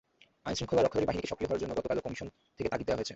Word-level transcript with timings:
আইনশৃঙ্খলা 0.47 0.81
রক্ষাকারী 0.83 1.07
বাহিনীকে 1.09 1.29
সক্রিয় 1.31 1.47
হওয়ার 1.49 1.61
জন্য 1.63 1.71
গতকালও 1.79 2.05
কমিশন 2.05 2.27
থেকে 2.57 2.69
তাগিদ 2.71 2.85
দেওয়া 2.87 2.97
হয়েছে। 2.99 3.09